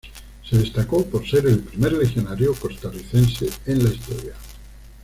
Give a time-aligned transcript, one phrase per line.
[0.49, 4.33] Se destacó por ser el primer legionario costarricense en la historia.